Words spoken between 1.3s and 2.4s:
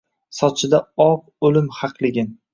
oʼlim haqligin